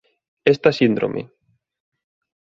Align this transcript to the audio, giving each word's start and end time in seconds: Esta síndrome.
Esta 0.53 0.69
síndrome. 0.79 1.21